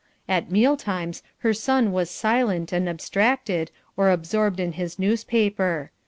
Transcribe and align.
At 0.27 0.49
meal 0.49 0.77
times 0.77 1.21
her 1.45 1.53
son 1.53 1.91
was 1.91 2.09
silent 2.09 2.73
and 2.73 2.89
abstracted 2.89 3.69
or 3.95 4.09
absorbed 4.09 4.59
in 4.59 4.71
his 4.71 4.97
newspaper. 4.97 5.91